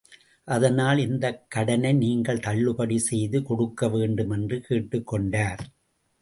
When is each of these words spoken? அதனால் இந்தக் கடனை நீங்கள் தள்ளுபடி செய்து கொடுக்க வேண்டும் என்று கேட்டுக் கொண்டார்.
அதனால் 0.47 0.97
இந்தக் 0.97 1.43
கடனை 1.49 1.93
நீங்கள் 1.93 2.39
தள்ளுபடி 2.39 2.97
செய்து 2.99 3.43
கொடுக்க 3.43 3.89
வேண்டும் 3.89 4.29
என்று 4.29 4.61
கேட்டுக் 4.61 5.07
கொண்டார். 5.07 5.63